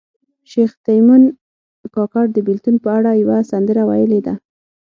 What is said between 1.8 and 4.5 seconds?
کاکړ د بیلتون په اړه یوه سندره ویلې ده